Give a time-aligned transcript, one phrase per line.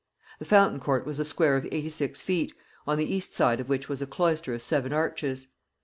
[0.39, 2.55] The fountain court was a square of 86 feet,
[2.87, 5.49] on the east side of which was a cloister of seven arches.